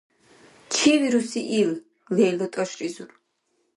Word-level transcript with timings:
—Чи 0.73 0.89
вируси 1.01 1.41
ил?— 1.59 1.71
Лейла 2.15 2.47
тӀашризур. 2.53 3.09